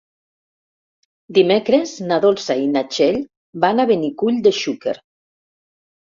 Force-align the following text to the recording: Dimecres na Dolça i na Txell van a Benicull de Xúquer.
Dimecres 1.37 1.93
na 2.13 2.17
Dolça 2.23 2.57
i 2.63 2.65
na 2.73 2.83
Txell 2.95 3.21
van 3.67 3.83
a 3.83 3.87
Benicull 3.93 4.43
de 4.51 4.55
Xúquer. 4.63 4.97